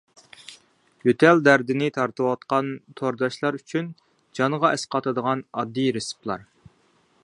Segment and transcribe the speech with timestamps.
[1.07, 3.93] يۆتەل دەردىنى تارتىۋاتقان تورداشلار ئۈچۈن
[4.41, 6.49] جانغا ئەسقاتىدىغان ئاددىي رېتسېپلار.